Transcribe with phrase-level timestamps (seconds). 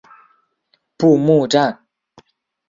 [0.97, 1.85] 布目站。